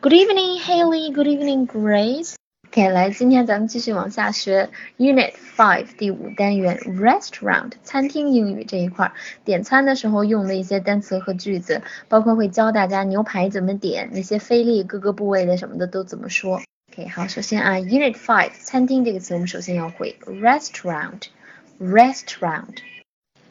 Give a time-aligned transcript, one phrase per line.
[0.00, 1.12] Good evening, Haley.
[1.12, 2.36] Good evening, Grace.
[2.68, 9.12] OK，来，今天咱们继续往下学 Unit Five 第五单元 Restaurant 餐厅英语这一块，
[9.44, 16.60] 点餐的时候用的一些单词和句子，包括会教大家牛排怎么点，那些菲力各个部位的什么的都怎么说。
[16.92, 22.76] OK，好，首先啊，Unit Five 餐厅这个词我们首先要会 Restaurant，Restaurant。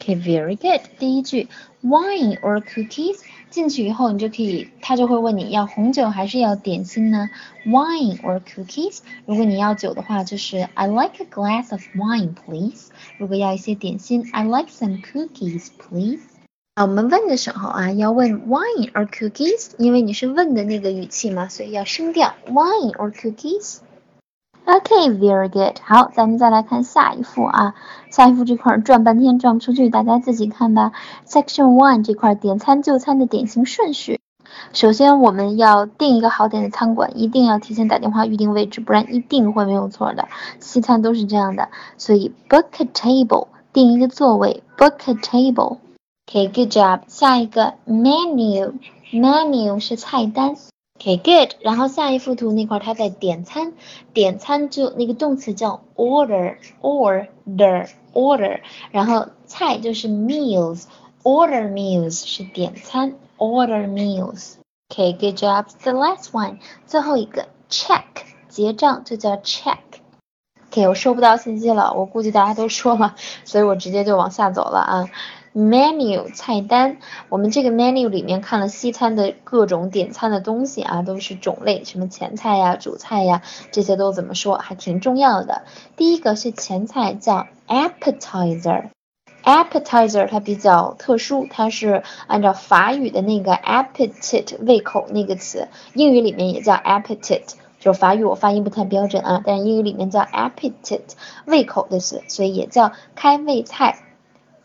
[0.00, 0.80] OK，very good。
[0.98, 1.48] 第一句
[1.82, 3.18] ，Wine or cookies？
[3.50, 7.28] 进去以后，你就可以，他就会问你要红酒还是要点心呢
[7.66, 8.98] ？Wine or cookies？
[9.26, 12.90] 如果你要酒的话，就是 I like a glass of wine, please。
[13.18, 16.20] 如果要一些点心，I like some cookies, please。
[16.74, 23.78] 啊，我们问的时候啊，要问 wine or cookies，因为你是问的那个语气嘛，所以要升调 wine or cookies。
[24.68, 25.78] Okay, very good。
[25.82, 27.74] 好，咱们再来看下一幅啊。
[28.10, 30.92] 下一幅这块转半天转不出去，大家自己看吧。
[31.26, 34.20] Section one 这块点餐就餐的典型顺序。
[34.74, 40.28] 首先我们要订一个好点的餐馆，一定要提前打电话预定位置，不然一定会没有错的。
[40.60, 45.78] 西餐都是这样的，所以 book a table 订一个座位，book a table。
[46.26, 47.00] Okay, good job。
[47.06, 50.56] 下一个 menu，menu 是菜单。
[51.00, 51.54] Okay, good。
[51.60, 53.72] 然后下一幅图那块，他在点餐，
[54.12, 58.60] 点餐就那个动词叫 order，order，order。
[58.90, 64.54] 然后菜就是 meals，order meals 是点餐，order meals。
[64.88, 65.66] Okay, good job.
[65.82, 68.02] The last one，最后一个 check，
[68.48, 69.76] 结账就叫 check。
[70.70, 73.14] OK 我收不到信息了，我估计大家都说了，
[73.44, 75.08] 所以我直接就往下走了啊。
[75.54, 76.98] Menu 菜单，
[77.28, 83.42] 我们这个 menu 里面看了西餐的各种点餐的东西啊，都是种类，什么前菜呀、主菜呀，
[83.72, 85.62] 这些都怎么说，还挺重要的。
[85.96, 101.12] 第一个是前菜叫 appetizer，appetizer 它比较特殊，它是按照法语的那个 appetite 胃口那个词，英语里面也叫 appetite，就法语我发音不太标准啊，但是英语里面叫 appetite
[101.46, 104.04] 胃口的词，所以也叫开胃菜。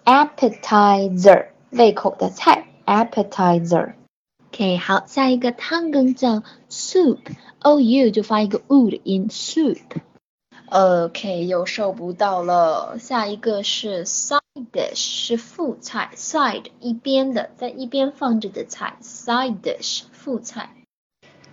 [0.05, 12.99] appetizer 胃口的菜，appetizer。OK，好，下一个汤羹叫 soup，o u 就发一个 u 的音，soup。OK，又收不到了。
[12.99, 14.41] 下一个是 side
[14.73, 20.71] dish，是副菜，side 一边的，在一边放着的菜，side dish 副菜。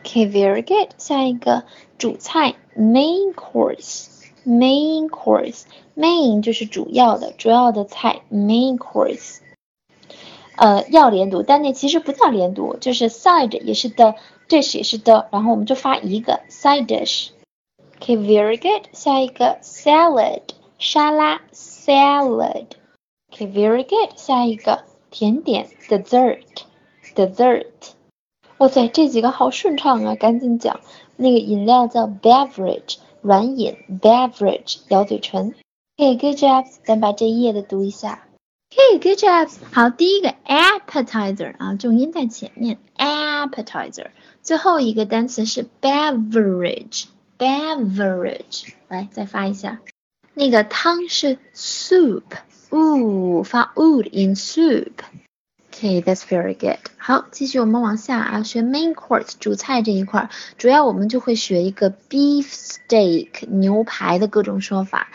[0.02, 0.94] OK，very good。
[0.98, 1.66] 下一个
[1.98, 4.19] 主菜 main course。
[4.47, 8.23] Main course，main 就是主要的，主要的菜。
[8.33, 9.39] Main course，
[10.57, 14.15] 呃，要连读，但那其实不叫连读，就是 side 也是的
[14.49, 17.31] ，dish 也是的，然后我们就发一个 side dish。
[17.97, 18.87] OK，very good。
[18.93, 20.41] 下一个 salad，
[20.79, 22.67] 沙拉，salad。
[23.33, 24.17] OK，very good。
[24.17, 27.67] 下一个甜点 dessert，dessert。
[28.57, 30.81] 哇塞，这几个好顺畅啊，赶紧讲。
[31.17, 32.97] 那个饮料叫 beverage。
[33.23, 35.55] 软饮 beverage 咬嘴唇。
[35.97, 36.67] Okay, good job。
[36.85, 38.27] 咱把这一页的读一下。
[38.71, 39.51] Okay, good job。
[39.73, 44.11] 好，第一个 appetizer 啊，重音在前面，appetizer。
[44.43, 48.73] 最后一个单词是 beverage，beverage。
[48.89, 49.81] 来，再发一下。
[50.35, 52.23] 那个汤是 soup，
[52.71, 54.93] 呜，发 u 的音 soup。
[55.81, 56.77] Okay, that's very good.
[56.99, 65.09] 好，继续我们往下啊，学 main course 主菜这一块，主要我们就会学一个 beef steak 牛排的各种说法。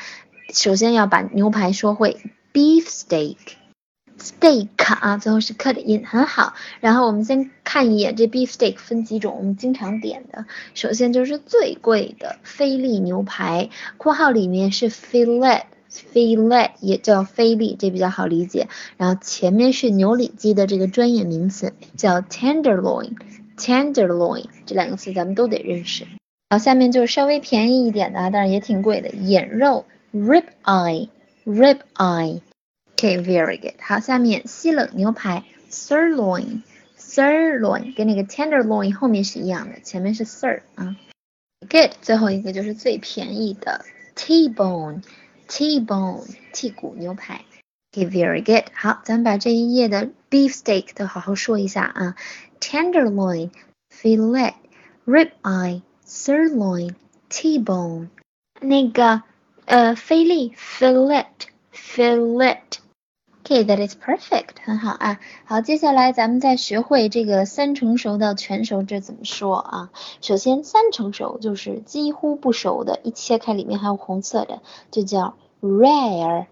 [0.51, 2.17] 首先要把牛排说会
[2.51, 6.55] beef steak，steak 啊，最后是 cut in，很好。
[6.79, 15.61] 然后我们先看一眼这 beef steak 分几种，我们经常点的，首先就是最贵的菲力牛排，括号里面是 fillet。
[15.91, 18.67] Filet 也叫菲力，这比较好理解。
[18.97, 26.05] 然后前面是牛里脊的这个专业名词，叫 tenderloin，tenderloin 这两个词咱们都得认识。
[26.49, 32.41] 好，下面就是稍微便宜一点的，当然也挺贵的，眼肉 rib eye，rib eye。
[32.93, 33.73] OK，very good。
[33.79, 40.95] 好，下面西冷牛排 sirloin，sirloin 跟那个 tenderloin 后面是一样的，前面是 sir 啊。
[41.67, 43.83] Good，最后一个就是最便宜的
[44.13, 45.01] T-bone。
[45.48, 47.44] T-bone 剔骨牛排，
[47.92, 48.70] OK，very good。
[48.72, 52.16] 好，咱们把这一页的 beef steak 都好好说一下啊，
[52.60, 58.08] tenderloin、fillet、rib eye、sirloin、T-bone。
[58.60, 59.22] 那个
[59.64, 62.58] 呃，菲力 fillet、fillet。
[63.47, 65.19] OK，that is perfect，很好啊。
[65.45, 69.91] 好，接下来咱们再学会这个三成熟到全熟这怎么说啊？
[70.19, 76.49] 首先，三成熟就是几乎不熟的，一切开里面还有红色的，就叫 rare，rare。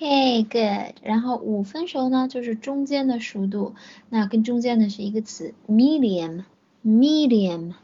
[0.00, 0.94] OK，good。
[1.02, 3.74] 然后五分熟呢，就是中间的熟度，
[4.08, 6.44] 那跟中间的是一个词，medium。
[6.82, 7.74] medium。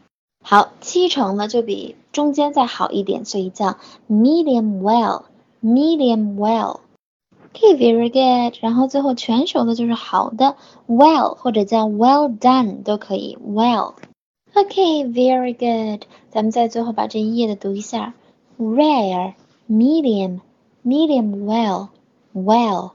[0.43, 3.77] 好，七成呢就比中间再好一点，所以叫
[4.09, 6.81] medium well，medium well。
[7.55, 8.59] OK，very good。
[8.61, 10.57] 然后最后全熟的就是好的
[10.89, 13.95] ，well 或者叫 well done 都可以，well。
[14.55, 16.03] OK，very good。
[16.31, 18.15] 咱们在最后把这一页的读一下
[18.59, 22.91] ：rare，medium，medium well，well。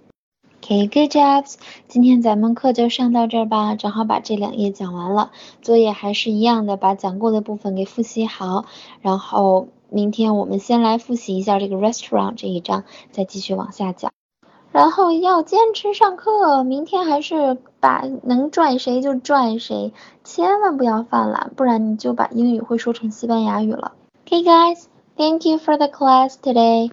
[0.61, 1.55] OK，good jobs。
[1.87, 5.31] 今天咱们课就上到这儿吧，正好把这两页讲完了。
[5.61, 8.65] 作业还是一样的，把讲过的部分给复习好。
[8.99, 14.11] 然后明天我们先来复习一下这个 restaurant 这一章，再继续往下讲。
[14.71, 19.93] 然后要坚持上课，明天还是把能拽谁就拽谁，
[20.23, 23.93] 千万不要犯懒，不然你就把英语会说成西班牙语了。
[24.25, 24.85] Okay, guys,
[25.17, 26.91] thank you for the class today.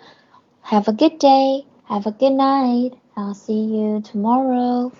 [0.64, 1.64] Have a good day.
[1.88, 2.94] Have a good night.
[3.14, 4.90] I'll see you tomorrow.